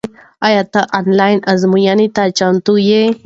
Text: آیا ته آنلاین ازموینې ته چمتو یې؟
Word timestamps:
آیا 0.47 0.63
ته 0.73 0.81
آنلاین 0.99 1.37
ازموینې 1.51 2.07
ته 2.15 2.23
چمتو 2.37 2.73
یې؟ 2.89 3.01